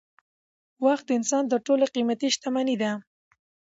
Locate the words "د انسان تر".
1.07-1.59